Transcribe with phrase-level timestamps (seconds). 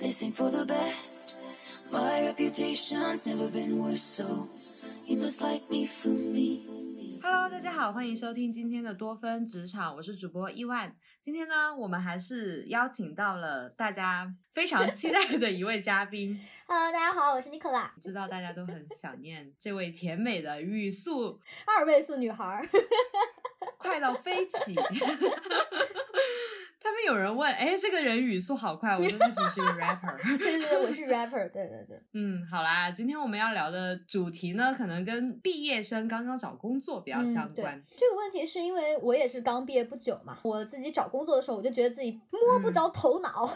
[0.00, 1.34] They sing for the best.
[1.92, 4.48] My reputation's never been worse, so
[5.04, 7.20] you must like me for me.
[7.22, 10.96] Hello，大家好，欢迎收听今天的多芬职场，我是主播伊万。
[11.20, 16.40] 今天呢，我们还是邀请到了大家非常期待的一位嘉宾。
[16.66, 22.66] Hello，大家好，我是 Nicola，知道大家都很想念这位甜美的语速二位数女孩儿。
[23.76, 24.74] 快到飞起。
[26.82, 30.38] 他们有人问，哎，这个人语速好快，我说他其实是一个 rapper。
[30.38, 32.00] 对对对，我是 rapper，对对对。
[32.14, 43.48] 嗯，好啦，今天我们要聊的主题呢，可能跟毕业生刚刚找工作比较相关。，这个问题是因为我也是刚毕业不久嘛，我自己找工作的时候，我就觉得自己摸不着头脑，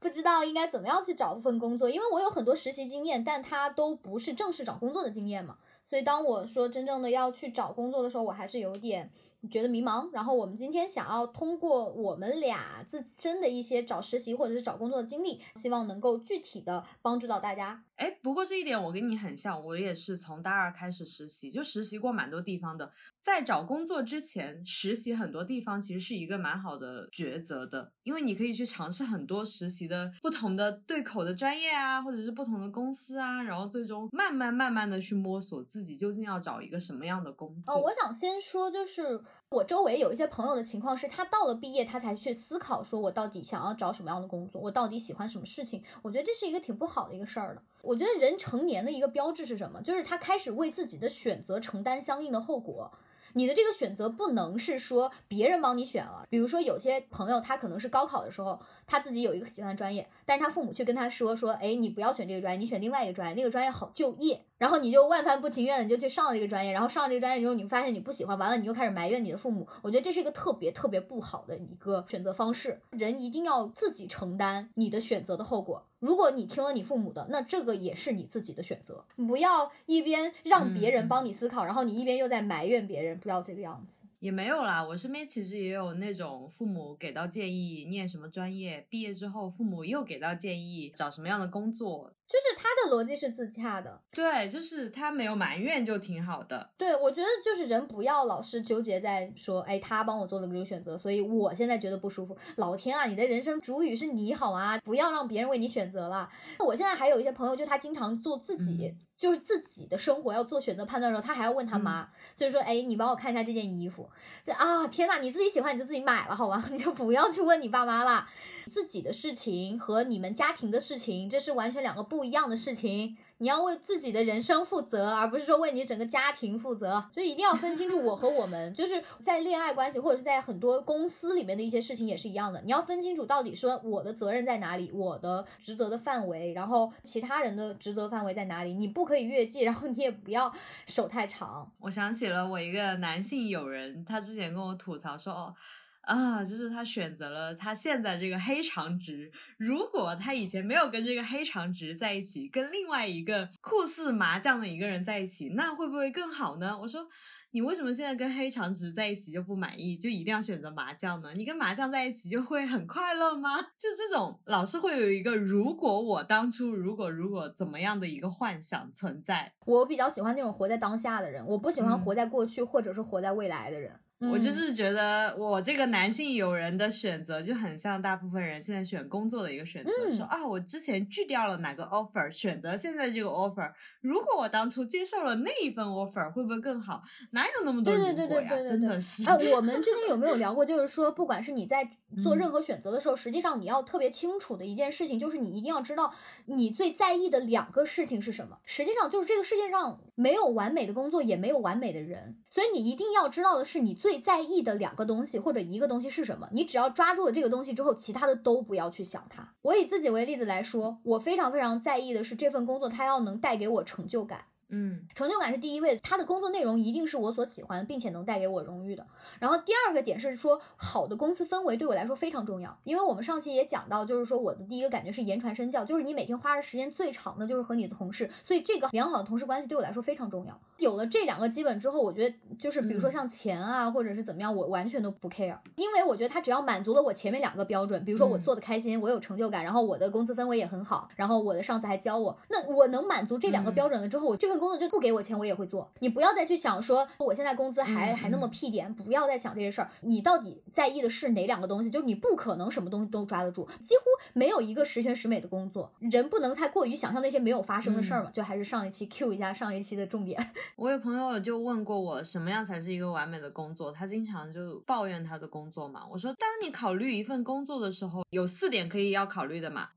[0.00, 5.56] 不知道应该怎么样去找份工作，因为我有很多实习经验，但它都不是正式找工作的经验嘛。
[5.88, 9.10] 所以当我说真正的要去找工作的时候，我还是有点
[9.50, 10.08] 觉得迷茫。
[10.12, 17.84] 然后我们今天想要通过我们俩自身的一些找实习或者是找工作的经历，希望能够具体的帮助到大家。
[17.96, 22.90] 哎，不过这一点我跟你很像，我也是从大二开始实习，就实习过蛮多地方的。
[23.20, 37.72] 在找工作之前，实习很多地方其实是一个蛮好的抉择的，因为你可以去尝试很多实习的不同的对口的专业啊，或者是不同的公司啊，然后最终慢慢慢慢的去摸索自己究竟要找一个什么样的工作。
[37.72, 45.82] 哦，我想先说，就是我周围有一些朋友的情况是，他到了毕业，他才去思考，说我到底想要找什么样的工作，我到底喜欢什么事情。
[46.02, 47.62] 我觉得这是一个挺不好的一个事儿的。
[47.82, 49.82] 我觉得人成年的一个标志是什么？
[49.82, 52.90] 就是他开始为自己的选择承担相应的后果。
[53.34, 75.84] 你的这个选择不能是说别人帮你选了，比如说有些朋友他可能是高考的时候他自己有一个喜欢专业，但是他父母却跟他说说，哎，你不要选这个专业，你选另外一个专业，那个专业好就业，然后你就万般不情愿的你就去上了这个专业，然后上了这个专业之后，你发现你不喜欢，完了你又开始埋怨你的父母，我觉得这是一个特别特别不好的一个选择方式，人一定要自己承担你的选择的后果。
[75.98, 84.00] 如果你听了你父母的，那这个也是你自己的选择，不要一边让别人帮你思考，然后你一边又在埋怨别人，不要这个样子。
[84.22, 92.14] 也没有啦，我身边其实也有那种父母给到建议念什么专业，毕业之后父母又给到建议找什么样的工作。
[92.28, 96.70] 就是他的逻辑是自洽的，对，就是他没有埋怨就挺好的。
[96.78, 102.38] 对我觉得就是人不要老是纠结在说，哎，他帮我做了这个选择，所以我现在觉得不舒服。
[102.56, 104.78] 老天啊，你的人生主语是你好啊？
[104.78, 106.30] 不要让别人为你选择了。
[106.60, 108.86] 我现在还有一些朋友，就他经常做自己。
[108.86, 114.10] 嗯就是自己的生活要做选择判断的时候，他还要问他妈，就是说，哎，你帮我看一下这件衣服，
[114.42, 118.28] 这啊，天呐，你自己喜欢你就自己买了好吧，你 就不要去问你爸妈啦。
[118.68, 123.16] 自己的事情和你们家庭的事情，这是完全两个不一样的事情。
[123.42, 127.04] 你要为自己的人生负责，而不是说为你整个家庭负责。
[127.12, 132.62] 所以一定要分清楚我和我们，就是在恋爱关系或者是在很多公司里面的一些事情也是一样的。
[132.62, 140.52] 你要分清楚到底说我的责任在哪里，我的职责的范围，然后其他人的职责范围在哪里，你不可以越界，然后你也不要
[140.86, 141.68] 手太长。
[141.80, 145.54] 我想起了我一个男性友人，他之前跟我吐槽说，哦。
[146.02, 149.30] 啊，就是他选择了他现在这个黑长直。
[149.56, 156.76] 如果他以前没有跟这个黑长直在一起，跟另外一个酷似麻将的一个人在一起，那会不会更好呢？
[156.76, 157.06] 我说，
[157.52, 161.32] 你为什么现在跟黑长直在一起就不满意，就一定要选择麻将呢？
[161.36, 163.56] 你跟麻将在一起就会很快乐吗？
[163.78, 169.52] 就这种老是会有一个如果我当初如果如果怎么样的一个幻想存在。
[169.66, 174.00] 我比较喜欢那种活在当下的人，我不喜欢嗯活在过去或者是活在未来的人。
[174.30, 187.02] 我就嗯是觉得我这个男性友人的选择就很像大部分人现在选工作的一个选择，嗯说啊，我之前拒掉了哪个 offer，选择现在这个 offer，如果我当初接受了那一份 offer，会不会更好？
[187.30, 188.48] 哪有那么多对对对如果呀？
[188.48, 189.28] 对对对对真的是。
[189.28, 190.64] 啊，我们之前有没有聊过？
[190.64, 191.88] 就是说，不管是你在
[192.22, 196.12] 做嗯任何选择的时候，实际上你要特别清楚的一件事情，就是你一定要知道
[196.46, 198.58] 你最在意的两个事情是什么。
[198.64, 206.48] 实际上，就是这个世界上没有完美的工作，也没有完美的人，所以你一定要知道的是你最在意的两个东西或者一个东西是什么。
[206.52, 209.54] 你只要抓住了这个东西之后，其他的都不要去想它。
[209.62, 214.46] 我以自己为例子来说，我非常非常在意的是这份工作它要能带给我成就感。
[214.72, 215.06] 嗯。
[215.14, 219.06] 成就感是第一位，他的工作内容一定是我所喜欢，并且能带给我荣誉的。
[219.38, 230.60] 然后第二个点是说，好的公司氛围对我来说非常重要，因为我们上期也讲到，就是说我的第一个感觉是言传身教，就是你每天花的时间最长的就是和你的同事，所以这个良好的同事关系对我来说非常重要。
[230.78, 233.12] 有了这两个基本之后，我觉得就是比如说嗯。
[233.12, 238.42] 像钱啊，或者是怎么样，我完全都不 care，因为我觉得他只要满足了我前面两个标准，比如说我嗯。
[238.42, 243.74] 做的开心，我有成就感，然后我的公司氛围也很好，然后我的上司还教我，那我能满足这两个嗯。
[243.74, 245.90] 标准了之后，我这份工工作就不给我钱我也会做。
[245.98, 249.90] 你不要再去想说我现在工资还、嗯还那么屁点，不要再想这些事儿。
[250.02, 251.90] 你到底在意的是哪两个东西？
[251.90, 255.92] 就是你不可能什么东西都抓得住，几乎没有一个十全十美的工作。
[255.98, 258.30] 人不能太过于想象那些没有发生的事儿嘛。
[258.30, 260.52] 就还是上一期 Q 一下上一期的重点。
[260.76, 263.90] 我有朋友就问过我，什么样才是一个完美的工作？
[263.90, 266.06] 他经常就抱怨他的工作嘛。
[266.08, 269.88] 我说，当你考虑一份工作的时候，有四点可以要考虑的嘛。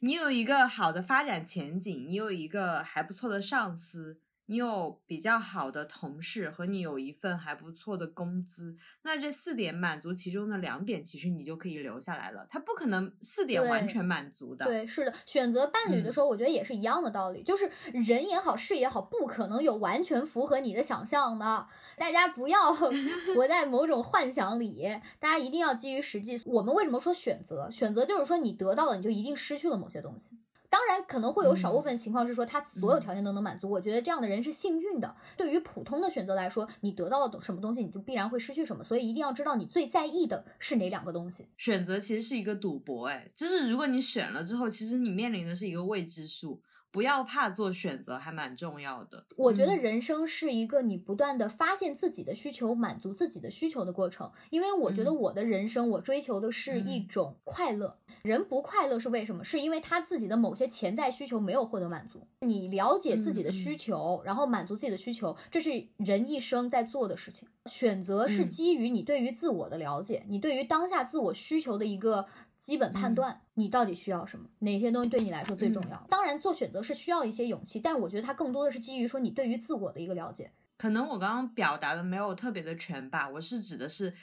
[0.00, 8.74] 你有一个好的发展前景，你有一个还不错的上司，你有比较好的同事，和你有一份还不错的工资。
[9.02, 12.46] 那这四点满足其中的两点，其实你就可以留下来了。
[12.48, 14.64] 他不可能四点完全满足的。
[14.64, 21.66] 对，是的，选择伴侣的时候，我觉得也是一样的道理，就是人也好，事也好，不可能有完全符合你的想象的。
[21.98, 22.72] 大家不要
[23.36, 26.40] 活在某种幻想里，大家一定要基于实际。
[26.46, 27.68] 我们为什么说选择？
[27.70, 30.38] 选择就是说你得到了，你就一定失去了某些东西。
[30.70, 35.14] 当然，可能会有少部分情况是说他所有条件都能满足，我觉得这样的人是幸运的。
[35.36, 41.46] 对于普通的选择来说，你得到了什么东西，你就必然会失去什么，所以一定要知道你最在意的是哪两个东西。
[41.56, 46.60] 选择其实是一个赌博，哎，就是如果你选了之后，其实你面临的是一个未知数。
[46.98, 49.24] 不要怕做选择，还蛮重要的。
[49.36, 54.28] 我觉得嗯人生是一个你不断的发现自己的需求，满足自己的需求的过程。
[54.50, 57.96] 因为我觉得嗯我的人生，我追求的是一嗯种快乐。
[58.22, 59.44] 人不快乐是为什么？
[59.44, 62.26] 是因为他自己的某些潜在需求没有获得满足。
[62.40, 67.48] 你了解自己的嗯需求，然后满足自己的需求，这是人一生在做的事情。
[67.66, 72.26] 选择是嗯基于你对于自我的了解，你对于当下自我需求的一个
[72.58, 76.06] 基本判嗯断，你到底需要什么，哪些东西对你来说最重嗯要。
[76.10, 80.52] 当然，做选择是需要一些勇气，但我觉得它更多的是基于说你对于自我的一个了解。
[80.76, 84.14] 可能我刚刚表达的没有特别的全吧，我是指的是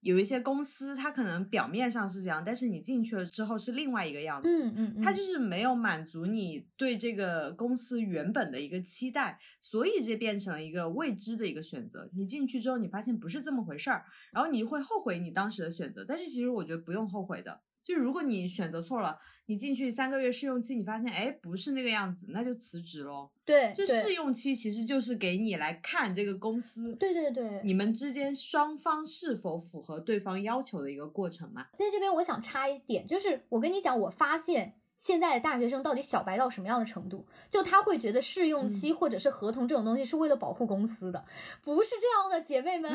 [0.00, 4.48] 有一些公司，它可能表面上是这样，但是你进去了之后是另外一个样子。
[4.48, 12.08] 嗯嗯嗯，它就是没有满足你对这个公司原本的一个期待，所以这变成了一个未知的一个选择。
[12.14, 16.04] 你进去之后，你发现不是这么回事儿，然后你会后悔你当时的选择。
[16.06, 23.30] 但是其实我觉得不用后悔的，就如果你选择错了，你进去三个月试用期，你发现哎不是那个样子，那就辞职喽。
[23.44, 31.66] 对就试用期其实就是给你来看这个公司，对对对，你们之间双方是否符合对方要求的一个过程嘛。
[31.76, 34.74] 在这边我想插一点，就是我跟你讲，我发现。
[35.02, 37.26] 现在的大学生到底小白到什么样的程度？
[37.50, 41.24] 就他会觉得试用期或者是合同这种东西是为了保护公司的，
[41.64, 42.88] 不是这样的，姐妹们。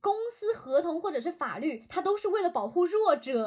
[0.00, 3.44] 公司合同或者是法律，它都是为了保护弱者，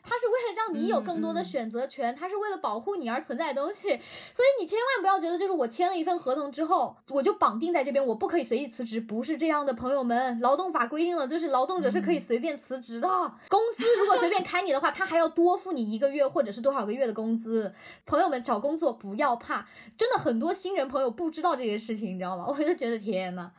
[0.00, 3.88] 它是为了让你有更多的选择权，它是为了保护你而存在的东西。
[3.88, 10.38] 所以你千万不要觉得，就是我签了一份合同之后，我就绑定在这边，我不可以随意辞职，不是这样的，朋友们。
[10.38, 13.08] 劳动法规定了，就是劳动者是可以随便辞职的。
[13.48, 17.39] 公司如果随便开你的话，他还要多付你一个月或者是多少个月的工资。
[18.06, 19.66] 朋友们找工作不要怕，
[19.96, 22.44] 真的很多新人朋友不知道这些事情，你知道吗？
[22.48, 23.52] 我就觉得天呐，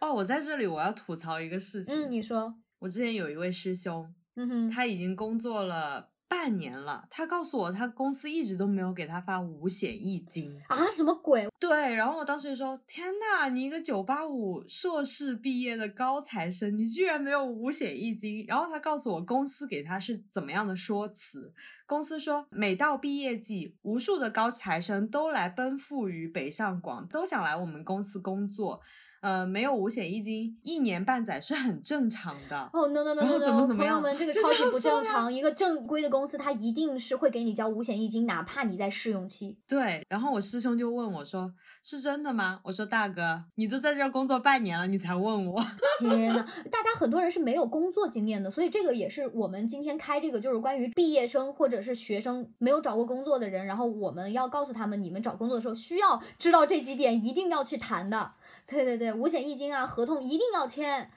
[0.00, 10.56] 哦，我在这里我要吐槽一个事情，嗯，你说，我之前有一位师兄，嗯哼，他已经工作了半年了，他告诉我他公司一直都没有给他发五险一金。
[10.68, 11.48] 啊，什么鬼？
[11.58, 21.52] 对，然后我当时就说：“天呐，你一个九八五硕士毕业的高材生，你居然没有五险一金！”然后他告诉我公司给他是怎么样的说辞。
[21.84, 28.80] 公司说，每到毕业季，无数的高材生都来奔赴于北上广，都想来我们公司工作。
[29.20, 32.70] 呃，没有五险一金，一年半载是很正常的。
[32.72, 35.30] 哦、no no no 然 no 后 no，怎么怎么样朋友们，这个就超级不正常。
[35.32, 39.58] 一个正规的公司，它一定是会给你交五险一金，哪怕你在试用期。
[39.68, 41.52] 对，然后我师兄就问我说
[41.84, 45.62] ：“是真的吗？”我说：“大哥，你都在这儿工作半年了，你才问我。
[46.00, 58.32] 天呐，大家很多人是没有工作经验的，所以这个也是我们今天开这个，就是关于毕业生或者是学生没有找过工作的人，然后我们要告诉他们，你们找工作的时候需要知道这几点，一定要去谈的。
[58.70, 61.10] 对对对，五险一金啊，合同一定要签。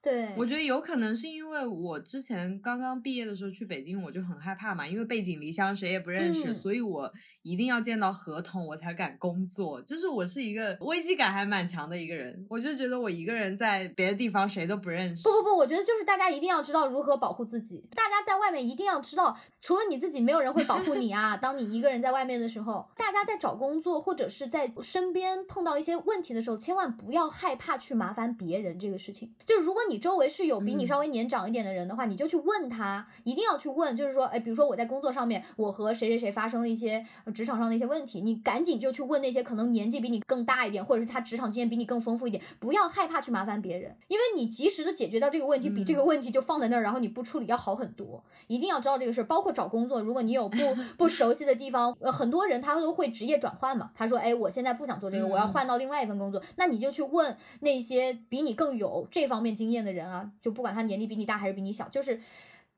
[0.00, 7.12] 对，我觉得有可能是因为我之前刚刚毕业的时候去北京，我就很害怕嘛，因为背井离乡，谁也不认识，嗯所以我
[7.42, 9.82] 一定要见到合同我才敢工作。
[9.82, 15.24] 就是我是一个危机感还蛮强的一个人，我就觉得我一个人在别的地方谁都不认识。
[15.24, 17.84] 不不不，我觉得就是大家一定要知道如何保护自己。
[17.96, 21.36] 大家在外面一定要知道，除了你自己，没有人会保护你啊。
[21.38, 29.34] 当你一个人在外面的时候，大家在找工作或者是在身边碰到一些问题的时候，千万不要害怕去麻烦别人这个事情。
[29.44, 48.22] 就是如果你你周围是有比你嗯稍微年长一点的人的话，你就去问他，一定要去问，就是说，哎，比如说我在工作上面，我和谁谁谁发生了一些呃职场上的一些问题，你赶紧就去问那些可能年纪比你更大一点，或者是他职场经验比你更丰富一点，不要害怕去麻烦别人，因为你及时的解决掉这个问题，比这个问题就放在那儿，然后你不处理要好很多。
[48.46, 50.56] 一定要知道这个事儿，包括找工作，如果你有不
[50.96, 53.90] 不熟悉的地方，呃，很多人他都会职业转换嘛。
[53.96, 62.20] 他说，哎，我现在不想做这个，我要嗯换到另外一份工作，那你就去问那些比你更有这方面经验的人啊，就不管他年纪比你大还是比你小，就是。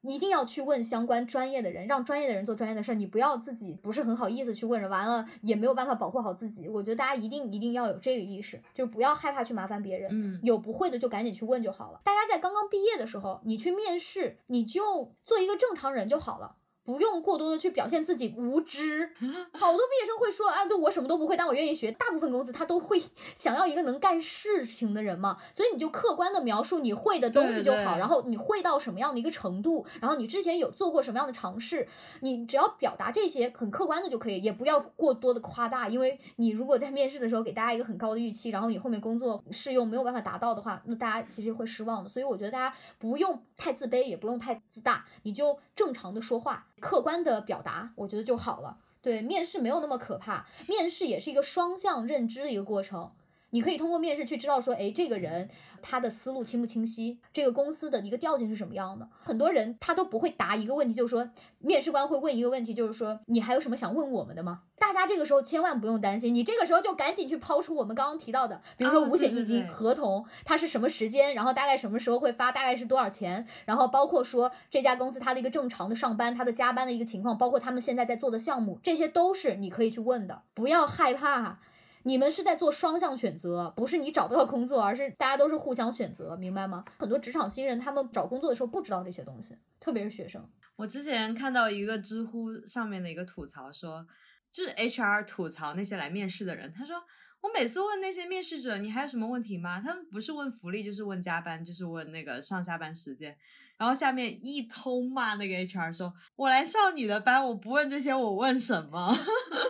[0.03, 2.95] 一定要去问相关专业的人，让专业的人做专业的事儿。
[2.95, 6.67] 你不要自己不是很好意思去问人，完了也没有办法保护好自己。
[6.67, 10.09] 我觉得大家一定一定要有这个意识，就不要害怕去麻烦别人。
[10.11, 12.01] 嗯，有不会的就赶紧去问就好了。
[12.03, 16.57] 大家在刚刚毕业的时候，你去面试，你就做一个正常人就好了。
[16.91, 19.09] 不用过多的去表现自己无知，
[19.53, 21.93] 好多毕业生会说啊，就我什么都不会，但我愿意学。
[21.93, 23.01] 大部分公司他都会
[23.33, 31.87] 想要一个能干事情的人嘛，所以你就客观的描述你会的东西就好，对对然后你会到什么样的一个程度，然后你之前有做过什么样的尝试，
[32.23, 42.11] 你只要表达这些很客观的就可以，也不要过多的夸大，因为你如果在面试的时候给大家一个很高的预期，然后你后面工作试用没有办法达到的话，那大家其实会失望的。
[42.11, 48.79] 所以我觉得大家不用太自卑，也不用太自大，你就正常的说话，客观的表达，我觉得就好了。
[49.03, 53.13] 对，面试没有那么可怕，面试也是一个双向认知的一个过程。
[53.51, 55.49] 你可以通过面试去知道说，哎，这个人
[55.83, 59.09] 他的思路清不清晰，这个公司的一个调性是什么样的。
[59.23, 61.29] 很多人他都不会答一个问题，就是说，
[61.59, 64.63] 面试官会问一个问题，就是说，你还有什么想问我们的吗？
[64.79, 81.59] 大家这个时候千万不用担心，你这个时候就赶紧去抛出我们刚刚提到的，比如说哦五险一金、合同，它是什么时间，然后大概什么时候会发，大概是多少钱，然后包括说这家公司它的一个正常的上班、它的加班的一个情况，包括他们现在在做的项目，这些都是你可以去问的，不要害怕。
[82.05, 86.85] 你们是在做双向选择，不是你找不到工作，而是大家都是互相选择，明白吗？
[86.99, 90.49] 很多职场新人他们找工作的时候不知道这些东西，特别是学生。
[90.77, 94.07] 我之前看到一个知乎上面的一个吐槽说，
[94.51, 96.97] 就是 HR 吐槽那些来面试的人，他说
[97.43, 99.81] 我每次问那些面试者你还有什么问题吗？
[99.81, 103.37] 他们不是问福利，就是问加班，就是问那个上下班时间。
[103.77, 109.17] 然后下面一通骂那个 HR 说，我来上你的班，我不问这些，我问什么？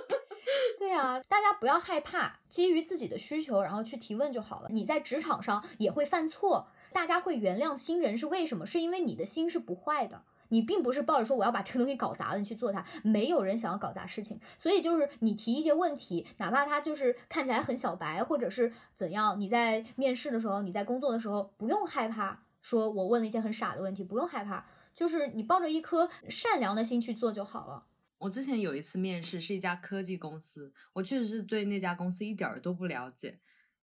[0.80, 4.68] 对啊，大家不要害怕，基于自己的需求，然后去提问就好了。
[4.70, 8.64] 你在职场上也会犯错，大家会原谅新人是为什么？
[8.64, 10.22] 是因为你的心是不坏的。
[10.48, 14.40] 你并不是抱着说我要把这个东西搞砸了，你去做它，没有人想要搞砸事情。
[14.58, 27.84] 所以就是你提一些问题，哪怕他就是看起来很小白，或者是怎样，你在面试的时候，你在工作的时候，不用害怕，说我问了一些很傻的问题，不用害怕，就是你抱着一颗善良的心去做就好了。
[28.20, 33.40] 我之前有一次面试是一家科技公司，我确实是对那家公司一点儿都不了解。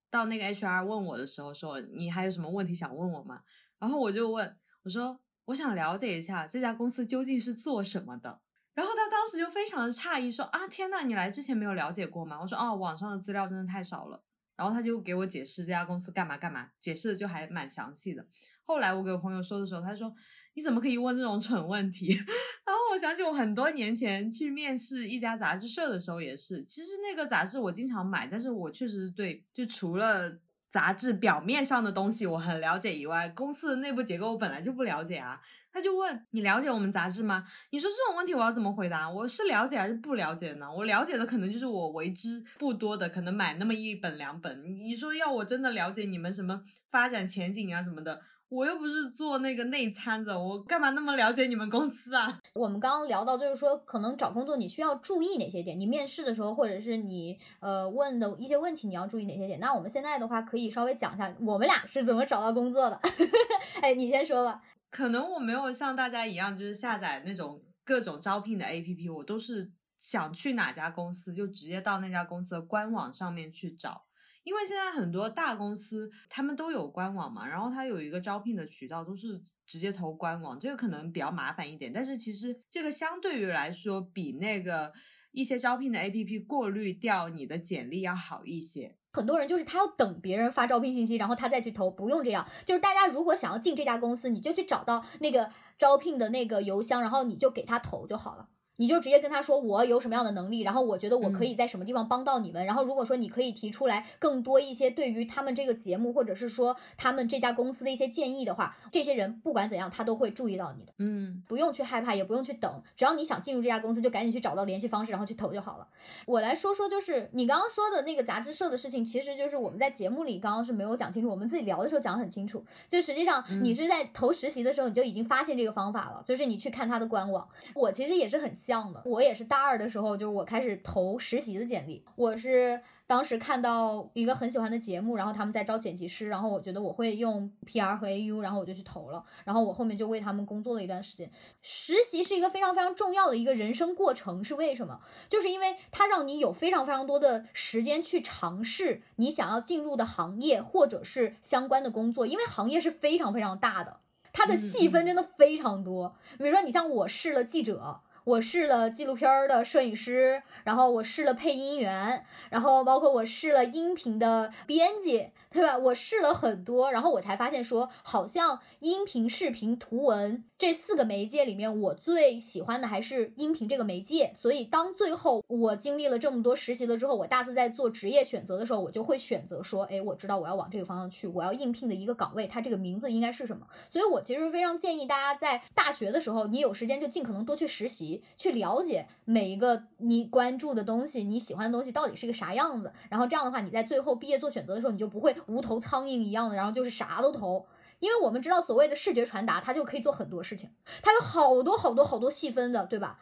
[0.09, 3.41] 到那个 HR 问我的时候说：“你还有什么问题想问我吗？”
[3.79, 8.41] 然后我就问我说：“我想了解一下这家公司究竟是做什么的。”
[8.75, 14.23] 然后他当时就非常的诧异说：“啊，天呐，你来之前没有了解过吗？”我说：“哦，网上的资料真的太少了。”
[14.55, 18.25] 然后他就给我解释这家公司干嘛干嘛，解释的就还蛮详细的。
[18.63, 20.13] 后来我给我朋友说的时候，他说
[20.57, 22.07] ：“你怎么可以问这种蠢问题？”
[22.65, 35.39] 然后我想起我很多年前去面试一家杂志社的时候也是，其实那个杂志我经常买，但是我确实对就除了杂志表面上的东西我很了解以外，公司的内部结构我本来就不了解啊。
[35.71, 37.45] 他就问你了解我们杂志吗？
[37.69, 39.07] 你说这种问题我要怎么回答？
[39.07, 40.67] 我是了解还是不了解呢？
[40.73, 44.63] 我了解的可能就是我为之不多的，可能买那么一本两本。
[44.79, 52.41] 你说要我真的了解你们什么发展前景啊什么的，我又不是做那个内参的，我干嘛那么了解你们公司啊？
[52.55, 55.77] 我们刚刚聊到，就是说可能找工作你需要注意哪些点？
[55.77, 59.59] 你面试的时候，或者是你呃问的一些问题，你要注意哪些点？
[59.59, 62.97] 那我们现在的话，可以稍微讲一下我们俩是怎么找到工作的。
[63.81, 64.61] 哎，你先说吧。
[64.89, 74.06] 可能我没有像大家一样，就是下载那种各种招聘的 APP，我都是想去哪家公司就直接到那家公司的官网上面去找。
[74.47, 81.91] 因为现在很多大公司他们都有官网嘛，然后它有一个招聘的渠道都是直接投官网，这个可能比较麻烦一点。
[81.91, 84.93] 但是其实这个相对于来说，比那个
[85.33, 88.95] 一些招聘的 APP 过滤掉你的简历要好一些。
[89.11, 92.47] 很多人就是他要等别人发招聘信息，然后他再去投，不用这样。
[92.63, 98.47] 就是大家如果想要进这家公司，你就去找到那个招聘的那个邮箱，然后你就给他投就好了。
[98.77, 102.65] 你就直接跟他说我有什么样的能力，然后我觉得我可以在什么地方帮到你们。
[102.65, 110.93] 然后如果说你可以提出来更多一些对于他们这个节目或者是说他们这家公司的一些建议的话，这些人不管怎样他都会注意到你的。
[110.99, 115.87] 嗯不用去害怕，也不用去等，只要你想进入这家公司，就赶紧去找到联系方式，然后去投就好了。
[116.25, 122.63] 我来说说，就是你刚刚说的那个杂志社的事情，其实就是我们在节目里刚刚是没有讲清楚，我们自己聊的时候讲得很清楚。
[122.87, 127.47] 就实际上你是在投实习的时候，你就已经发现这个方法了，就是你去看他的官网。
[127.73, 132.81] 我其实也是很像的，我也是大二的时候，就是我开始投实习的简历，我是。
[133.07, 141.31] 当时看到一个很喜欢的节目，然后他们在招剪辑师，然后我觉得我会用 PR 和 AU，然后我就去投了，然后我后面就为他们工作了一段时间。
[141.61, 144.99] 实习是一个非常非常重要的一个人生过程，是为什么？
[145.29, 154.01] 就是因为它让你有非常非常多的时间去尝试你想要进入的行业或者是相关的工作，因为行业是非常非常大的，
[154.33, 156.13] 它的细分真的非常多。
[156.37, 158.01] 比如说，你像我试了记者。
[158.27, 165.75] 我试了纪录片的摄影师，然后我试了配音员，然后包括我试了音频的编辑，对吧？
[165.75, 174.35] 我试了很多，然后我才发现说，好像音频、视频、图文这四个媒介里面，我最喜欢的还是音频这个媒介。
[174.39, 183.65] 所以当最后我经历了这么多实习了之后，我大四在做职业选择的时候，我就会选择说，哎，我知道我要往这个方向去，我要应聘的一个岗位，它这个名字应该是什么？
[183.89, 188.21] 所以我其实非常建议大家在大学的时候，你有时间就尽可能多去实习。
[188.37, 197.65] 去了解每一个你关注的东西，你喜欢的东西到底是个啥样子，然后这样的话，你在最后毕业做选择的时候，你就不会无头苍蝇一样的，然后就是啥都投。
[197.99, 200.69] 因为我们知道，所谓的视觉传达，它就可以做很多事情，
[201.01, 203.19] 它有好多好多好多细分的，对吧？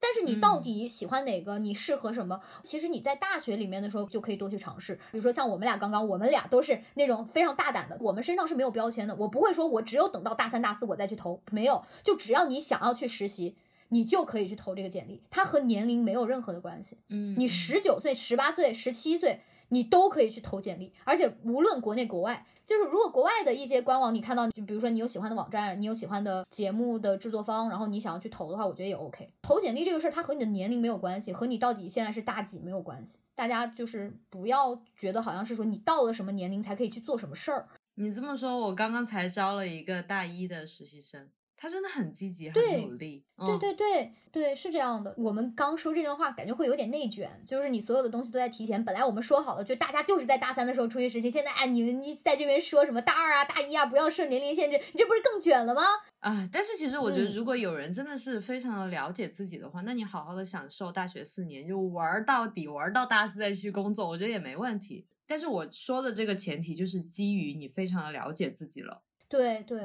[0.00, 1.58] 但是你到底喜欢哪个？
[1.58, 2.40] 你适合什么？
[2.62, 4.94] 其实你在大学里面的时候就可以多去尝试。
[4.94, 9.14] 比如说像我们俩刚刚，我们俩都是那种非常大胆的，我们身上是没有标签的。
[9.16, 13.56] 我不会说我只有等到大三大四我再去投，没有，就只要你想要去实习。
[13.90, 16.98] 你就可以去投这个简历，它和年龄没有任何的关系。
[17.08, 29.30] 嗯，你十九岁、十八岁、十七岁，你都可以去投简历，而且无论国内国外，就是如果国外的一些官网你看到，就比如说你有喜欢的网站，你有喜欢的节目的制作方，然后你想要去投的话，我觉得也 OK。
[29.42, 33.18] 投简历这个事儿，它和你的年龄没有关系，和你到底现在是大几没有关系。
[33.34, 37.68] 大家就是不要觉得好像是说你到了什么年龄才可以去做什么事儿。
[37.94, 41.28] 你这么说，我刚刚才招了一个大一的实习生。
[41.56, 43.24] 他真的很积极，很努力。
[43.38, 45.14] 对对对对，是这样的。
[45.16, 48.84] 我们刚说这段话，感觉会有点内卷，就是你所有的东西都在提前。
[48.84, 51.30] 本来我们说好了，就大家就是在大三的时候出去实习。
[51.30, 55.82] 现在哎，你们你在这边说什么大二啊、大一啊，不要设年龄限制，你这不是更卷了吗？
[56.20, 56.48] 啊！
[56.52, 65.06] 但是其实我觉得，如果有人真的是非常的了解自己的话，那你好好的享受大学四年，就玩到底，玩到大四再去工作，我觉得也没问题。
[65.26, 69.02] 但是我说的这个前提就是基于你非常的了解自己了。
[69.28, 69.80] 对对，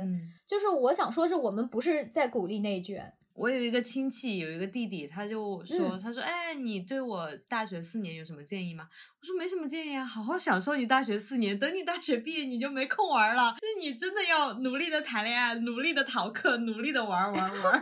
[0.48, 3.14] 就是我想说，是我们不是在鼓励内卷。
[3.34, 8.88] 我有一个亲戚，有一个弟弟，他就说：“他说，哎，你对我大学四年有什么建议吗？”
[9.22, 11.58] 我说：“没什么建议啊，好好享受你大学四年。
[11.58, 13.56] 等你大学毕业，你就没空玩了。
[13.62, 17.82] 就是你真的要努力的谈恋爱，努力的逃课，努力的玩玩玩。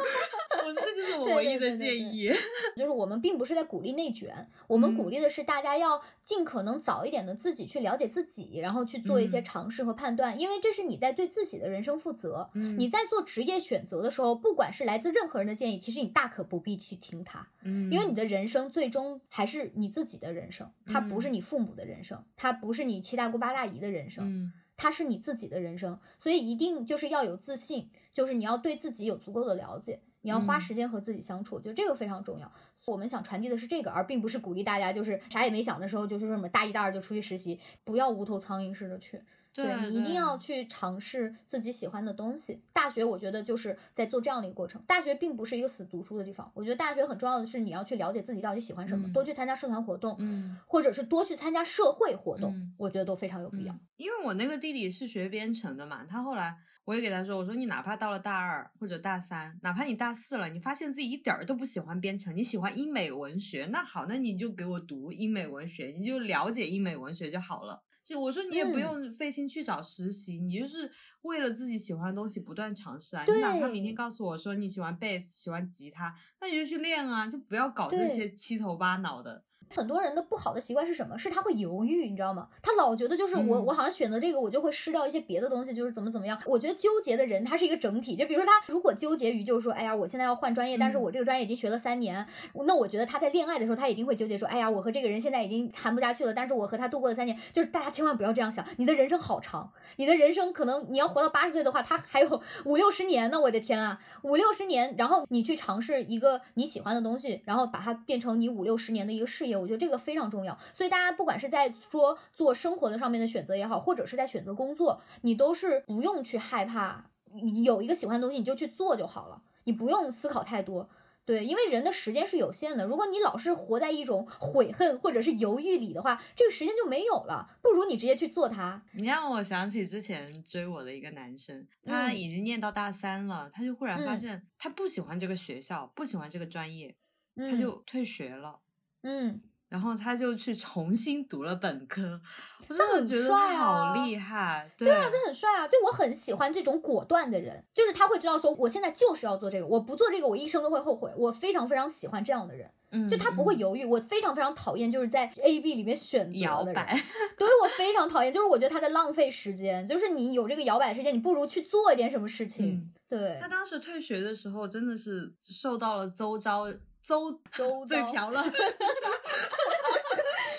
[0.65, 2.29] 我这就是我唯一的建议。
[2.75, 12.49] 就是我们并不是在鼓励内卷，我们鼓励的是大家要尽可能早一点的自己去了解自己，然后去做一些尝试和判断，因为这是你在对自己的人生负责。
[12.77, 15.49] 你在做职业选择的时候，不管是来自任何人。
[15.49, 32.51] 的建议，其实你大可不必去听他，嗯，因为你的人生最终还是你自己的人生，它不是你父母的人生，它不是你七大姑八大姨的人生，它是你自己的人生，所以一定就是要有自信，就是你要对自己有足够的了解，你要花时间和自己相处，我觉得这个非常重要。
[32.85, 39.19] 我们想传递的是这个，而并不是鼓励大家就是啥也没想的时候，就是说什么大一、大二就出去实习，不要无头苍蝇似的去。
[39.63, 42.61] 对你一定要去尝试自己喜欢的东西。
[42.73, 44.81] 大学我觉得就是在做这样的一个过程。
[44.87, 46.51] 大学并不是一个死读书的地方。
[46.53, 53.77] 我觉得大学很重要的是你要去了解自己到底喜欢什么，多去参加社团活动，嗯，或者是多去参加社会活动，我觉得都非常有必要。
[53.97, 67.83] 因为我那个弟弟是学编程的嘛，他后来我也给他说，我说你哪怕到了大二或者大三，哪怕你大四了，你发现自己一点儿都不喜欢编程，你喜欢英美文学，那好，那你就给我读英美文学，你就了解英美文学就好了。
[68.09, 70.91] 就我说你也不用费心去找实习，你就是
[71.21, 73.23] 为了自己喜欢的东西不断尝试啊。
[73.27, 79.43] 你哪怕明天告诉我说你喜欢贝斯，喜欢吉他，那你就去练啊，就不要搞这些七头八脑的。
[79.69, 81.17] 很多人的不好的习惯是什么？
[81.17, 82.47] 是他会犹豫，你知道吗？
[82.61, 86.39] 他老觉得就是我，嗯我好像选择这个，我就会失掉一些别的东西，就是怎么怎么样。
[86.45, 92.25] 我觉得纠结的人他是一个整体，就比如说他如果纠结于就是说，哎呀，我现在要换专业，但是嗯我这个专业已经学了三年，
[92.65, 110.57] 那我觉得他在恋爱的时候，他一定会纠结说，哎呀，我和这个人现在已经谈不下去了，但是我和他度过了三年，就是大家千万不要这样想，你的人生好长，你的人生可能你要活到八十岁的话，他还有 五六十年呢，我的天啊，五六十年，然后你去尝试一个你喜欢的东西，然后把它变成你五六十年的一个事业，我觉得这个非常重要。
[110.73, 120.89] 所以大家不管是在说做生活的上面的选择也好，或者是在选择工作，你都是不用去害怕，你有一个喜欢的东西你就去做就好了，你不用思考太多。
[121.25, 127.55] 对，因为人的时间是有限的，如果你老是活在一种悔恨或者是犹豫里的话，这个时间就没有了。
[127.61, 128.81] 不如你直接去做它。
[128.93, 136.95] 你让我想起之前追我的一个男生，他嗯已经念到大三了，他就忽然发嗯现他不喜欢这个学校，不喜欢这个专业，
[137.35, 138.59] 嗯，他就退学了。
[139.03, 142.19] 嗯，然后他就去重新读了本科，
[142.67, 144.69] 我真很的觉得帅啊好厉害。
[144.77, 145.67] 对对啊，这很帅啊！
[145.67, 151.11] 就我很喜欢这种果断的人，就是他会知道说，我现在就是要做这个，我不做这个，我一生都会后悔。
[151.15, 153.85] 我非常非常喜欢这样的人，嗯就他不会嗯犹豫。
[153.85, 156.99] 我非常非常讨厌就是在 A B 里面选摇摆，
[157.37, 159.87] 对我非常讨厌，就是我觉得他在浪费时间。
[159.87, 162.73] 就是你有这个摇摆时间，你不如去做一点什么事情。
[162.73, 166.67] 嗯对他，当时退学的时候，真的是受到了周遭
[167.03, 168.43] 周周遭嘴瓢了，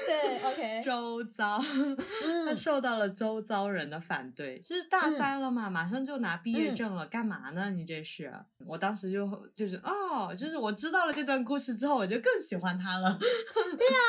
[0.06, 1.64] 对，OK， 周遭，他
[2.24, 4.58] 嗯， 受到了周遭人的反对。
[4.58, 7.70] 就是大嗯三了嘛，马上就拿毕业嗯证了，干嘛呢？
[7.70, 8.32] 你这是？
[8.66, 13.16] 我当时就就是哦，就是我知道了这段故事之后，我就更喜欢他了。
[13.18, 14.00] 对啊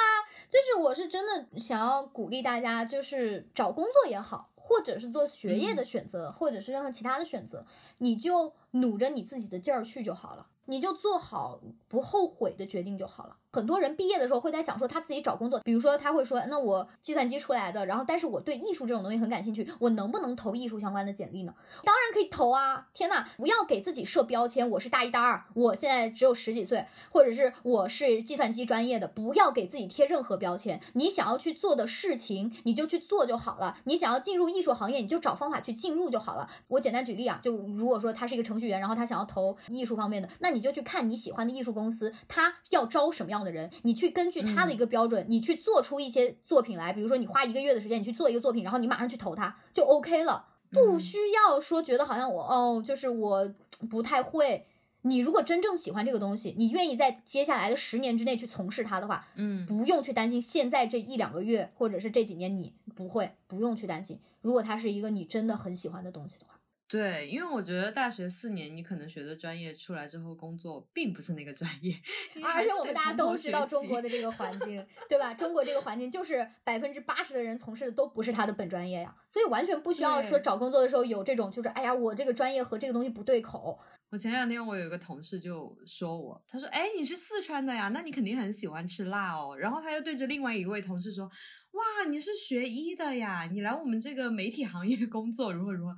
[0.49, 7.65] 就是我是真的想要鼓励大家，就是找工作也好，或者是做学业的选择，或者是任何其他的选择，
[7.99, 13.37] 你就努着你自己的劲儿去就好了，你就做好不后悔的决定就好了。
[13.53, 21.53] 很多人毕业的时候会在想说他自己找工作，比如说他会说，那我计算机出来的，然后但是我对艺术这种东西很感兴趣，我能不能投艺术相关的简历呢？
[21.83, 22.87] 当然可以投啊！
[22.93, 30.79] 天呐，不要给自己设标签，我是大一大二，我现在只有十几岁，或者是我是计算机专业的，不要给自己贴任何标签。
[30.93, 33.77] 你想要去做的事情，你就去做就好了。
[33.83, 36.49] 你想要进入艺术行业，你就找方法去进入就好了。
[36.69, 46.91] 我简单举例啊，就如果说他是一个程序员，然后他想要投艺术方面的，那你就去看你喜欢的艺术公司，他要招什么样的人，你去根据他的一个标准，你去做出一些作品来。
[46.93, 50.45] 比如说你花一个月的时间，你去做一个作品，然后你马上去投它，就 OK 了。
[50.69, 53.53] 不嗯需要说觉得好像我哦，就是我
[53.89, 54.65] 不太会。
[55.03, 64.19] 你如果真正喜欢这个东西，你愿意在接下来的十年之内去从事它的话，嗯，不用去担心现在这一两个月或者是这几年你不会，不用去担心。
[64.41, 66.59] 如果它是一个你真的很喜欢的东西的话，
[66.91, 71.95] 对，因为我觉得大学四年你可能学的专业出来之后工作并不是那个专业，
[72.43, 75.33] 而且我们大家都知道中国的这个环境， 对吧？
[75.33, 83.79] 中国这个环境就是百分之八十的人从事的都不是他的本专业呀，所以完全不需要说找工作的时候有这种就是哎呀，我这个专业和这个东西不对口。
[84.09, 91.31] 我前两天我有一个同事就说我，他说：“哎，你是四川的呀，那你肯定很喜欢吃辣哦。”然后他又对着另外一位同事说
[91.71, 95.95] ：“哇，你是学医的呀，你来我们这个媒体行业工作如何如何？”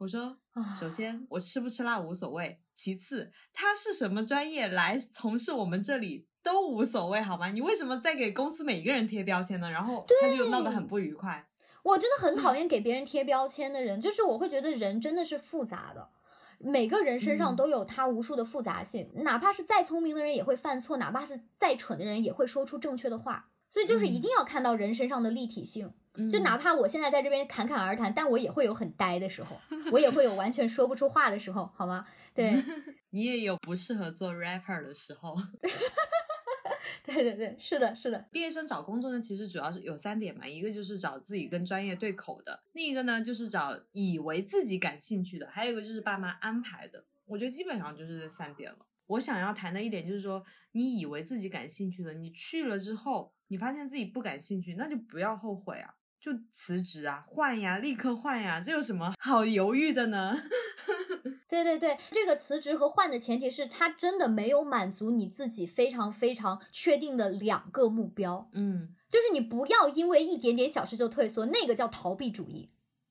[0.00, 7.48] 我说啊：“首先，我吃不吃辣无所谓；其次，他是什么专业来从事我们这里都无所谓，好吗？
[7.50, 11.46] 你为什么在给公司每一个人贴标签呢？”然后他就闹得很不愉快。
[11.82, 16.08] 我真的很讨厌给别人贴标签的人，就是我会觉得人真的是复杂的。
[16.58, 23.50] 每个人身上嗯都有他无数的复杂性，哪怕是再聪明的人也会犯错，哪怕是再蠢的人也会说出正确的话。
[23.68, 25.94] 所以就是一嗯定要看到人身上的立体性，嗯
[26.30, 29.56] 就哪怕我现在在这边侃侃而谈，但我也会有很呆的时候，
[29.92, 32.06] 我也会有完全说不出话的时候，好吗？
[32.34, 32.54] 对，
[33.10, 35.36] 你也有不适合做 rapper 的时候。
[37.02, 47.04] 对对对，是的，是的，毕业生找工作呢，其实主要是有三点嘛，一个就是找自己跟专业对口的，另一个呢就是找以为自己感兴趣的，还有一个就是爸妈安排的。
[47.24, 48.78] 我觉得基本上就是这三点了。
[49.06, 60.36] 我想要谈的一点就是说，你以为自己感兴趣的，你去了之后，你发现自己不感兴趣，那就不要后悔啊，就辞职啊，换呀，立刻换呀，这有什么好犹豫的呢？
[61.48, 72.68] 对对对，这个辞职和换的前提是他真的没有满足你自己非常非常确定的两个目标，嗯，就是你不要因为一点点小事就退缩，那个叫逃避主义，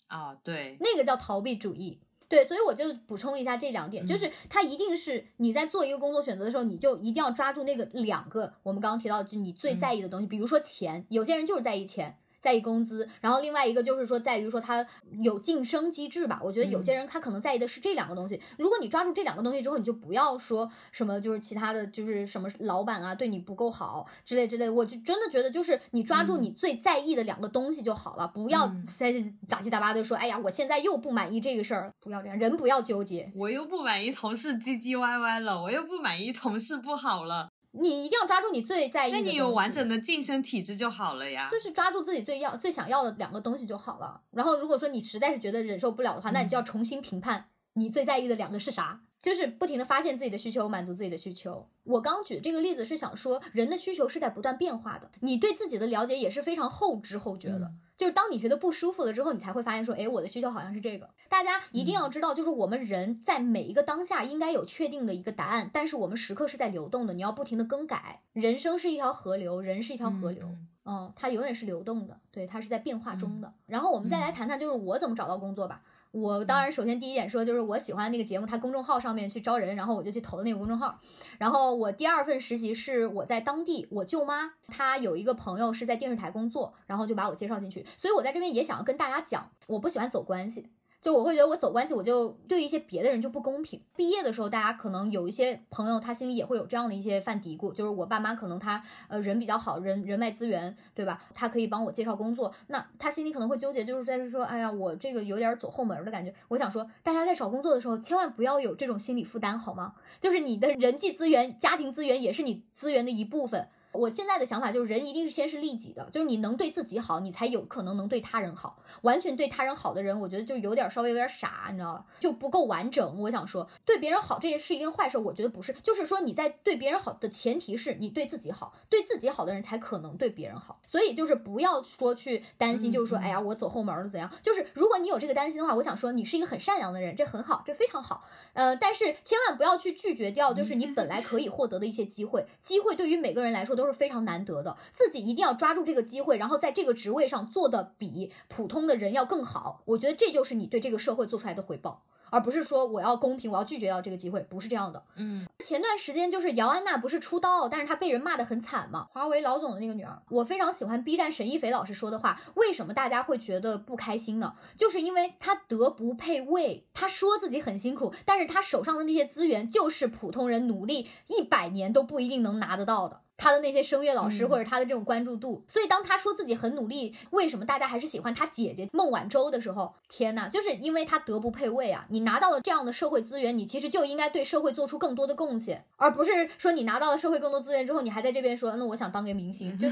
[0.07, 1.99] 啊，对，那个叫逃避主义。
[2.29, 12.19] 对，所以我就补充一下这两点，就嗯是他一定是你在做一个工作选择的时候，你就一定要抓住那个两个我们刚刚提到的，就你最在意的东西，比如说钱，有些人就是在意钱。
[12.39, 14.85] 在意工资，然后另外一个就是说在于说他
[15.21, 16.39] 有晋升机制吧。
[16.43, 18.41] 我觉得有些人他可能在意的是这两个东西。
[18.57, 24.69] 如果你抓住这两个东西之后，你就不要说什么就是其他的就是什么老板啊对你不够好之类之类。
[24.69, 29.13] 我就真的觉得就是你抓住你最在意的两个东西就好了，不要在
[29.47, 33.31] 杂七杂八的说，哎呀，我现在又不满意这个事儿，不要这样，人不要纠结。
[33.35, 37.49] 我又不满意同事唧唧歪歪了，我又不满意同事不好了。
[37.71, 41.47] 你一定要抓住你最在意的，那你有完整的晋升体质就好了呀。
[41.51, 44.19] 就是抓住自己最要、最想要的两个东西就好了。
[44.31, 49.01] 然后，如果说你实在是觉得忍受不了的话，那你就要重新评判你最在意的两个是啥。
[49.21, 51.67] 就是不停的发现自己的需求，满足自己的需求。
[51.83, 55.11] 我刚举这个例子是想说，人的需求是在不断变化的。
[55.19, 57.69] 你对自己的了解也是非常后知后觉的。
[57.97, 61.09] 就是当你觉得不舒服了之后，你才会发现说，哎，我的需求好像是这个。
[61.27, 68.21] 大家一定要知道，就是我们人在每一个当下应该有确定的一个答案，但是我们时刻是在流动的，你要不停的更改。
[68.31, 70.47] 人生是一条河流，人是一条河流，
[70.85, 73.53] 嗯，它永远是流动的，对，它是在变化中的。
[73.65, 75.81] 然后我们再来谈谈，就是我怎么找到工作吧。
[76.11, 80.99] 我当然首先第一点说，就是我喜欢那个节目，它公众号上面去招人，然后我就去投的那个公众号。
[81.37, 87.85] 然后我第二份实习是我在当地，我舅妈她有一个朋友是在电视台工作，然后就把我介绍进去。
[87.95, 90.69] 所以我在这边也想要跟大家讲，我不喜欢走关系。
[91.01, 93.81] 就我会觉得我走关系，我就对一些别的人就不公平。
[93.95, 101.21] 毕业的时候，大家可能有一些朋友，他心里也会有这样的一些犯嘀咕，就是我爸妈可能他呃人比较好，人人脉资源，对吧？
[101.33, 106.33] 他可以帮我介绍工作，那他心里可能会纠结，就是在说，哎呀，我这个有点走后门的感觉。
[106.49, 109.93] 我想说，大家在找工作的时候，千万不要有这种心理负担，好吗？
[110.19, 113.69] 就是你的人际资源、家庭资源也是你资源的一部分。
[113.91, 118.77] 我现在的想法就是，人一定是先是利己的，就是你能对自己好，你才有可能能对他人好。
[119.01, 122.05] 完全对他人好的人，我觉得就有点稍微有点傻，你知道吧？
[122.19, 123.19] 就不够完整。
[123.21, 125.73] 我想说，对别人好这件事一定坏事，我觉得不是。
[125.81, 130.79] 就是说你在对别人好的前提是你对自己好，对自己好的人才可能对别人好。
[130.87, 134.29] 所以就是不要说去担心，就是说，哎呀，我走后门了怎样？
[134.41, 138.23] 就是如果你有这个担心的话，我想说你是一个很善良的人，这很好，这非常好。
[138.53, 142.45] 呃，但是千万不要去拒绝掉，就是你本来可以获得的一些机会。
[142.59, 149.81] 机会对于每个人来说都是非常难得的，自己一定要抓住这个机会，然后在这个职位上做的比普通的人要更好。
[149.85, 152.03] 我觉得这就是你对这个社会做出来的回报。
[152.31, 155.03] 而不是说我要公平，我要拒绝掉这个机会，不是这样的。
[155.15, 159.07] 嗯，前段时间就是姚安娜不是出道，但是她被人骂得很惨嘛。
[159.11, 162.39] 华为老总的那个女儿，我非常喜欢 B 站沈一斐老师说的话。
[162.53, 164.53] 为什么大家会觉得不开心呢？
[164.77, 166.85] 就是因为她德不配位。
[166.93, 173.21] 她说自己很辛苦，但是她手上的那些资源就是普通人努力一百年都不一定能拿得到的。
[173.39, 182.05] 他的那些声乐老师或者他的这种关注度，所以当他说自己很努力，为什么大家还是喜欢他姐姐孟晚舟的时候，天呐，就是因为他德不配位啊！
[182.09, 189.87] 你拿到了这样的社会资源，你其实就应该对社会做出更多的贡献，而不是说你拿到了社会更多资源之后，你还在这边说，那我想当个明星，就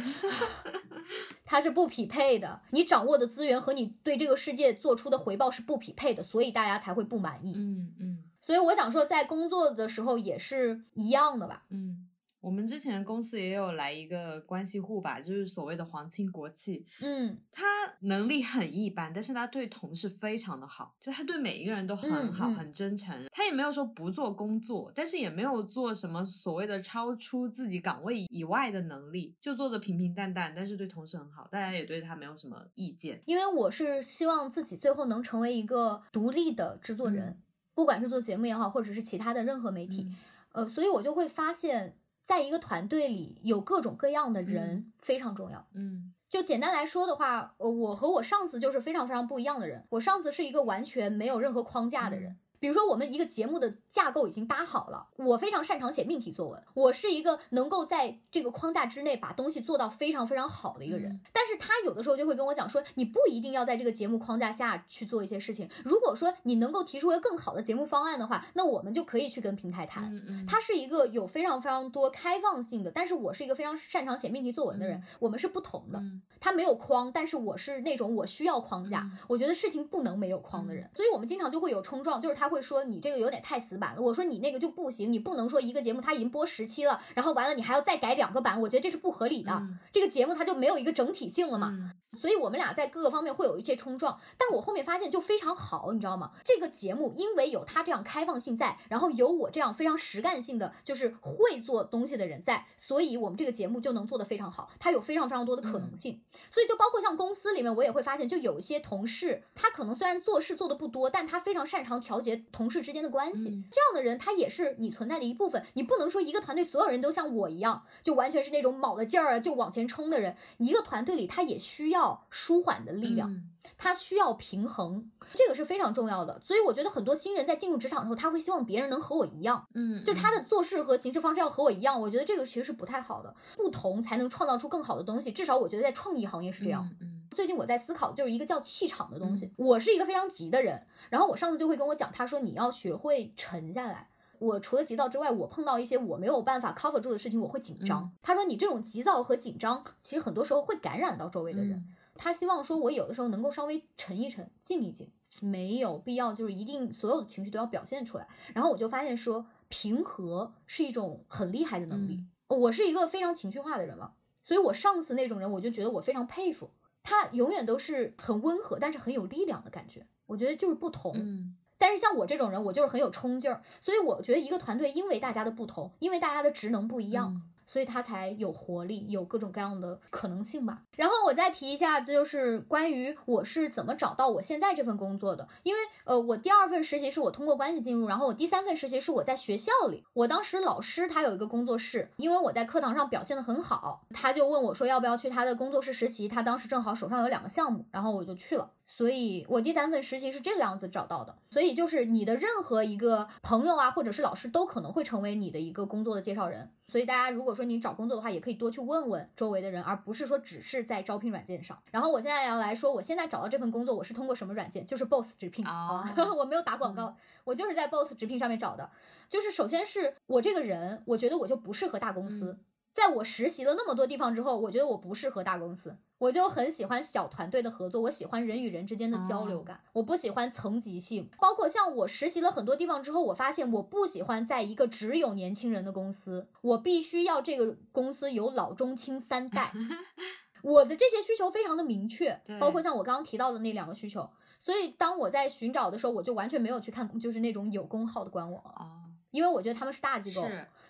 [1.46, 2.60] 他是不匹配的。
[2.72, 7.54] 你掌握的资源和你对这个世界做出的回报是不匹配的，所以大家才会不满意。
[7.56, 11.64] 嗯嗯，所以我想说，在工作的时候也是一样的吧。
[11.70, 12.07] 嗯。
[12.48, 16.86] 我们之前公司也有来一个关系户吧，就是所谓的皇亲国戚。
[17.02, 17.66] 嗯，他
[18.00, 23.14] 能力很一般，但是他对同事非常的好，就他对每一个人都很好，很真诚。
[23.34, 33.22] 他也没有说不做工作，但是也没有做什么所谓的超出自己岗位以外的能力，就做的平平淡淡，但是对同事很好，大家也对他没有什么意见。
[33.26, 37.42] 因为我是希望自己最后能成为一个独立的制作人，
[37.74, 40.10] 不管是做节目也好，或者是其他的任何媒体，
[40.54, 41.98] 呃，所以我就会发现。
[42.28, 45.66] 在一个团队里，有各种各样的人非常重要。
[45.74, 49.86] 嗯，就简单来说的话，呃，我和我上司就是非常非常不一样的人。
[49.92, 52.38] 我上司是一个完全没有任何框架的人。
[52.60, 61.20] 比如说，我们一个节目的架构已经搭好了，我非常擅长写命题作文，我是一个能够在这个框架之内把东西做到非常非常好的一个人。
[61.32, 65.70] 但是他有的时候就会跟我讲说，你不一定要在这个节目框架下去做一些事情。
[65.84, 70.46] 如果说你能够提出一个更好的节目方案的话，那我们就可以去跟平台谈。
[70.48, 76.02] 他是一个有非常非常多开放性的，但是我是一个非常擅长写命题作文的人，我们是不同的。
[76.40, 82.47] 他没有框，但是我是那种我需要框架，我觉得事情不能没有框的人，所以我们经常就会有冲撞，就是他。
[82.48, 91.94] 会说你这个有点太死板了，我说你那个就不行，你不能说一个节目它已经播十期了，然后完了你还要再改两个版，我觉得这是不合理的，这个节目它就没有一个整体性了嘛。
[92.18, 96.32] 所以我们俩在各个方面会有一些冲撞，但我后面发现就非常好，你知道吗？
[96.44, 104.70] 这个节目因为有他这样开放性在，然后有我这样非常实干性的，就是会做东西的人在，所以我们这个节目就能做得非常好。
[104.80, 113.50] 它有非常非常多的可能性，所以就包括像公司里面，我也会发现，就有一些同事，他可能虽然做事做的不多，但他非常擅长调节些同事之间的关系。
[113.50, 115.64] 嗯这样的人他也是你存在的一部分。
[115.74, 120.36] 你不能说一个团队所有人都像我一样，就完全是那种卯了劲儿啊就往前冲的人。
[120.58, 123.32] 一个团队里他也需要舒缓的力量。
[123.34, 126.40] 嗯他需要平衡，这个是非常重要的。
[126.40, 132.02] 所以我觉得很多新人在进入职场的时候，他会希望别人能和我一样，嗯，就他的做事和行事方式要和我一样。
[132.02, 135.32] 我觉得这个其实是不太好的，不同才能创造出更好的东西。
[135.32, 136.90] 至少我觉得在创意行业是这样。
[137.02, 139.52] 嗯最近我在思考，就是一个叫气场的东西。
[139.58, 144.10] 我是一个非常急的人，然后我上次就会跟我讲，他说你要学会沉下来。
[144.40, 148.04] 我除了急躁之外，我碰到一些我没有办法 cover 住的事情，我会紧张。
[148.04, 151.78] 嗯他说你这种急躁和紧张，其实很多时候会感染到周围的人。
[151.78, 158.28] 嗯他希望说我有的时候能够稍微沉一沉，静一静，没有必要就是一定所有的情绪都要表现出来。
[158.56, 162.26] 然后我就发现说，平和是一种很厉害的能力。
[162.48, 166.72] 我是一个非常情绪化的人嘛，所以我上次那种人，我就觉得我非常佩服。
[167.10, 170.06] 他永远都是很温和，但是很有力量的感觉。
[170.26, 171.14] 我觉得就是不同。
[171.16, 180.82] 嗯但是像我这种人，我就是很有冲劲儿，所以我觉得一个团队因为大家的不同，因为大家的职能不一样，嗯所以它才有活力，有各种各样的可能性吧。
[180.96, 185.48] 然后我再提一下，这就是关于我是怎么找到我现在这份工作的。
[185.62, 196.28] 因为呃，我第二份实习是我通过关系进入，然后我第三份实习是我在学校里，我当时老师他有一个工作室，因为我在课堂上表现得很好，他就问我说要不要去他的工作室实习。
[196.28, 198.72] 他当时正好手上有两个项目，然后我就去了。
[198.88, 201.38] 所以我第三份实习是这个样子找到的。
[201.50, 206.72] 所以就是你的任何一个朋友啊，或者是老师，都可能会成为你的一个工作的介绍人。
[206.90, 211.78] 所以大家如果说你找工作的话，也可以多去问问周围的人，而不是说只是在招聘软件上。
[211.92, 214.86] 然后我现在要来说，我现在找到这份工作，我是通过什么软件？
[214.86, 218.90] 就是 Boss 直聘啊，哦 我没有打广告，我就是在 Boss 直聘上面找的。
[219.30, 222.58] 就是首先是我这个人，我觉得我就不适合大公司。
[222.98, 231.30] 在我实习了那么多地方之后，我觉得我不适合大公司，我就很喜欢小团队的合作，我喜欢人与人之间的交流感，我不喜欢层级性。
[231.40, 239.72] 包括像我实习了很多地方之后，我发现我不喜欢在一个只有年轻人的公司，我必须要这个公司有老中青三代。
[240.64, 244.28] 我的这些需求非常的明确，包括像我刚刚提到的那两个需求。
[244.58, 250.42] 所以当我在寻找的时候，我就完全没有去看就是那种有工号的官网，哦，因为我觉得他们是大机构。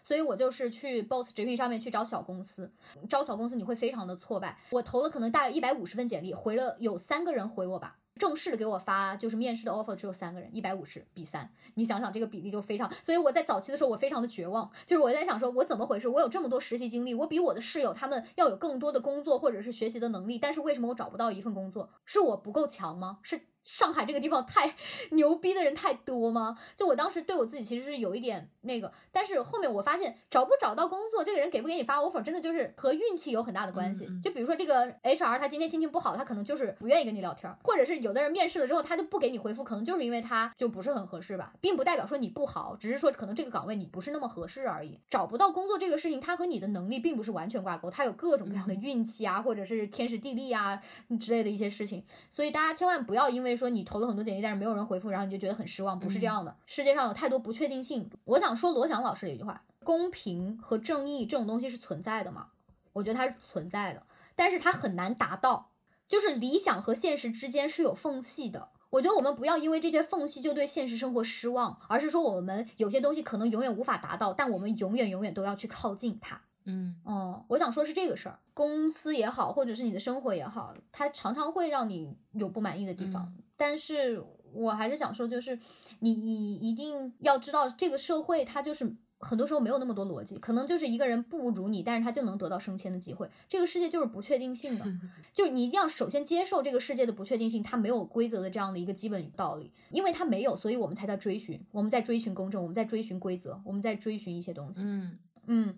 [0.07, 2.71] 所以我就是去 Boss 直聘上面去找小公司，
[3.09, 4.57] 招小公司你会非常的挫败。
[4.69, 7.97] 我投了可能大概一百五十份简历，回了有三个人回我吧。
[8.15, 12.89] 正式的给我发就是面试的 offer 只有三个人，一百五十比三，你想想这个比例就非常。
[13.03, 16.07] 所以我在早期的时候我非常的绝望，就是我在想说我怎么回事？
[16.07, 21.89] 我有这么多实习经历，我比我的室友他们要有更多的工作或者是学习的能力，但是为什么我找不到一份工作？
[22.05, 23.19] 是我不够强吗？
[23.21, 24.75] 是上海这个地方太
[25.11, 26.57] 牛逼的人太多吗？
[26.75, 34.07] 就我当时对我自己其实是有一点那个，但是后面我发现找不找到工作，这个人给不给你发 offer，真的就是和运气有很大的关系。
[34.23, 44.99] 就比如说这个 HR 他今天心情不好，他可能就是不愿意跟你聊天，或者是有的人面试了之后他就不给你回复，可能就是因为他就不是很合适吧，并不代表说你不好，只是说可能这个岗位你不是那么合适而已。
[45.09, 50.81] 找不到工作这个事情，它和你的能力并不是完全挂钩，它有各种各样的运气啊，或者是天时地利啊
[51.19, 52.03] 之类的一些事情。
[52.31, 56.55] 所以大家千万不要因为说你投了很多简历，但是没有人回复，然后你就觉得很失望，不是这样的。
[56.65, 58.09] 世界上有太多不确定性。
[58.23, 62.47] 我想说罗翔老师的一句话：公平和正义这种东西是存在的吗？
[62.93, 64.03] 我觉得它是存在的，
[64.35, 65.71] 但是它很难达到，
[66.07, 68.69] 就是理想和现实之间是有缝隙的。
[68.89, 76.41] 我觉得我们不要因为这些缝隙就对现实生活失望，而是说我们有些东西可能永远无法达到，但我们永远永远都要去靠近它。
[76.67, 83.33] 嗯哦，我想说是这个事儿，公司也好，或者是你的生活也好，它常常会让你有不满意的地方。
[83.55, 85.57] 但是我还是想说，就是
[85.99, 93.27] 你你一定要知道，这个社会它就是很多时候没有那么多逻辑，可能就是一个人不如你，但是他就能得到升迁的机会。
[93.47, 94.85] 这个世界就是不确定性的，
[95.33, 104.83] 就你一定要首先接受这个世界的不确定性，它没有规则的这样的一个基本道理，因为它没有，所以我们才在追寻，我们在追寻公正，我们在追寻规则，我们在追寻一些东西。
[104.85, 105.75] 嗯嗯，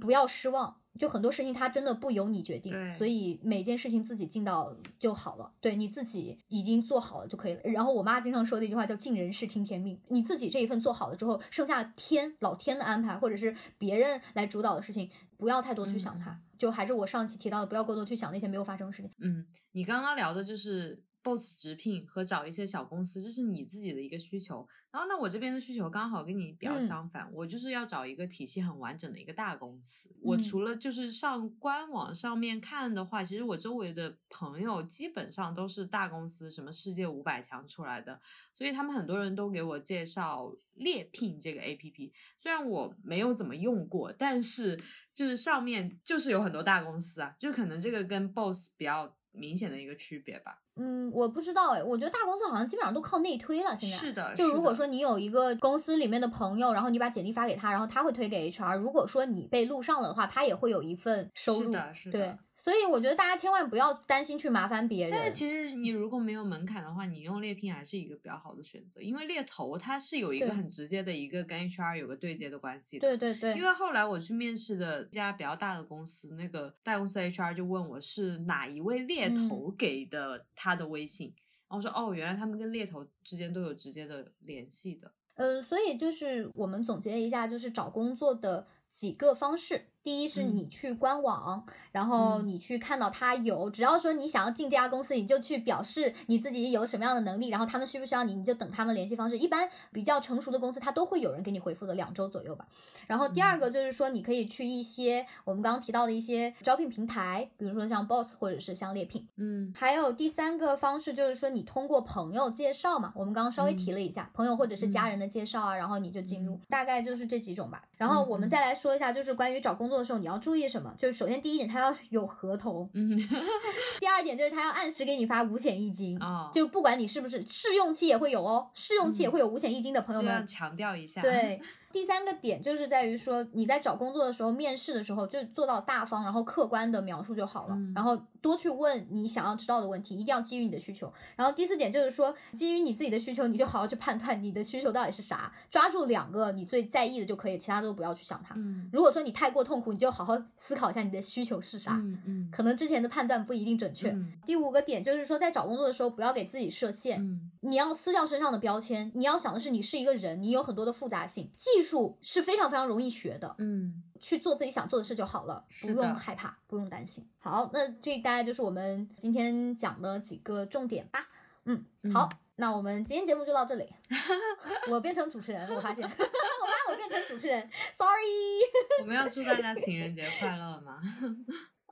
[0.00, 0.76] 不要失望。
[0.98, 5.50] 就很多事情它真的不由你决定，所以每件事情自己尽到就好了。
[5.58, 7.60] 对你自己已经做好了就可以了。
[7.64, 16.38] 然后我妈经常说的一句话叫“尽人事听天命”，你自己这一份做好了之后，剩下天老天的安排或者是别人来主导的事情，不要太多去想它。
[16.58, 19.10] 就还是我上期提到的，不要过多去想那些没有发生的事情。
[19.22, 24.68] 嗯，你刚刚聊的就是 BOSS 直聘和找一些小公司，这是你自己的一个需求。
[24.92, 30.14] 然后，那我这边的需求刚好跟你比较嗯相反，我就是要找一个体系很完整的一个大公司。
[30.20, 38.20] 我嗯除了就是上官网上面看的话，其实我周围的朋友基本上都是大公司，什么世界五百强出来的，
[38.52, 42.12] 所以他们很多人都给我介绍猎聘这个 A P P。
[42.38, 44.78] 虽然我没有怎么用过，但是
[45.14, 50.58] 就是上面就是有很多大公司啊，就可能这个跟 BOSS 比较明显的一个区别吧。
[50.76, 53.76] 嗯，我不知道哎，我觉得大公司好像基本上都靠内推了。
[53.76, 58.78] 现在是的，就如果说你有一个公司里面的朋友，然后你把简历发给他，然后他会推给 HR。
[58.78, 61.64] 如果说你被录上了的话，他也会有一份收入。
[61.64, 62.18] 是的，是的。
[62.18, 62.36] 对。
[62.62, 65.10] 所以我觉得大家千万不要担心去麻烦别人。
[65.10, 73.08] 但是其实你如果没有门槛的话，你用猎聘还是一个比较好的选择，因为猎头它是有一个很直接的一个跟 HR 有个对接的关系的。
[73.08, 73.58] 对对对。
[73.58, 81.34] 因为后来我去面试的一家比较大的公司，那个大公司 HR 就问我是哪一位猎头给的他的微信，
[81.68, 85.10] 然后说哦，原来他们跟猎头之间都有直接的联系的。
[85.34, 89.86] 嗯，所以就是我们总结一下，就是找工作的几个方式。
[90.02, 99.38] 第一是你去官网，然后你去看到他有，只要说你想要进这家公司，你就去表示你自己有什么样的能力，然后他们需不需要你，你就等他们联系方式。
[99.38, 102.66] 一般比较成熟的公司，他都会有人给你回复的，两周左右吧。
[103.06, 109.28] 然后第二个就是说，你可以去一些我们刚刚提到的一些招聘平台，比如说像 Boss 或者是像猎聘。
[109.36, 117.84] 嗯，还有第三个方式就是说，你通过朋友介绍嘛，我们刚刚稍微提了一下，朋友或者是家人的介绍啊，然后你就进入，大概就是这几种吧。
[117.96, 120.62] 然后我们再来说一下，就是关于找工作的时候你要注意。
[120.66, 120.94] 什么？
[120.96, 122.88] 就是首先第一点，他要有合同。
[122.94, 123.10] 嗯。
[124.00, 131.20] 第二点就是他要按时给你发五险一金啊，就不管你是不是试用期也会有哦，试用期也会有五险一金的朋友们，强调一下。
[131.20, 131.60] 对。
[131.92, 141.12] 第三个点就是在于说，你在找工作的时候，面试的时候就做到大方，然后客观的描述就好了，然后多去问你想要知道的问题，一定要基于你的需求。
[141.36, 148.56] 然后第四点就是说，基于你自己的需求，你就好好去判断你的需求到底是啥，抓住两个你最在意的就可以，其他都不要去想它。
[148.92, 151.92] 如果说你太过痛苦，你就好好思考一下你的需求是啥。
[151.92, 154.16] 嗯嗯，可能之前的判断不一定准确。
[154.46, 157.20] 第五个点就是说，在找工作的时候不要给自己设限，
[157.60, 162.62] 你要撕掉身上的标签，你要想的是你是一个人，你有很多的复杂性，技术是非常。
[162.72, 167.28] 非常容易学的，嗯，去做自己想做的事就好了，不用害怕，不用担心。
[167.38, 171.28] 好，那这大概就是我们今天讲的几个重点吧。
[171.64, 173.86] 嗯，好，那我们今天节目就到这里。
[174.88, 178.62] 我变成主持人，我发现， 我发现我变成主持人，sorry。
[179.00, 180.98] 我们要祝大家情人节快乐吗？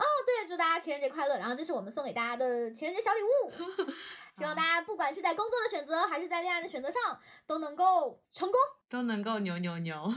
[0.01, 1.37] 哦，对，祝大家情人节快乐。
[1.37, 3.93] 然后这是我们送给大家的情人节小礼物。
[4.39, 10.11] 希望大家不管是在工作的选择，还是在恋爱的选择上，都能够成功，都能够牛牛牛。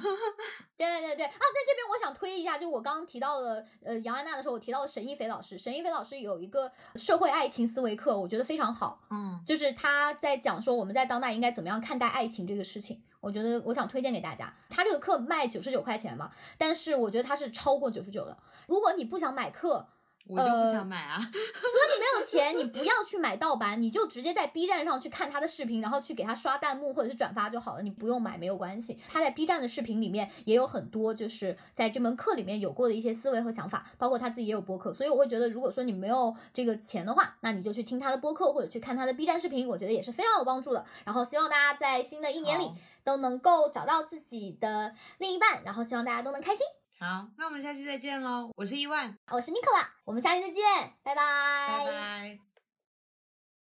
[0.77, 5.57] 对对对对啊，在这边我想推一下，就我刚刚提到了呃杨安娜的时候，我提到了沈一菲老师。
[5.57, 9.01] 沈一菲老师有一个社会爱情思维课，我觉得非常好。
[9.09, 13.03] 嗯，就是他在讲说我们在当代应该怎么样看待爱情这个事情。
[13.19, 14.53] 我觉得我想推荐给大家。
[14.69, 18.37] 他这个课卖九十九块钱嘛，但是我觉得他是超过九十九的。
[18.67, 19.87] 如果你不想买课。
[20.25, 21.17] 我就不想买啊！
[21.19, 27.81] 如果你没有钱，你不要去买盗版，你就直接在 B 站上去看他的视频，然后去给他刷弹幕或者是转发就好了。
[27.81, 28.97] 你不用买没有关系。
[29.09, 34.93] 他在 B 站的视频里面也有很多，就是在这门课里面有过的一些思维和想法，包括他自己也有播客。
[34.93, 40.85] 所以我会觉得，如果说你没有这个钱的话，那你就去听他的播客或者去看他的 B 站视频，我觉得也是非常有帮助的。
[41.03, 42.71] 然后希望大家在新的一年里
[43.03, 46.65] 都能够找到自己的另一半，然后希望大家都能开心。
[47.03, 48.49] 好，那我们下期再见喽！
[48.55, 50.63] 我是伊万，我是尼克拉，我们下期再见，
[51.03, 51.21] 拜拜，
[51.67, 52.52] 拜拜。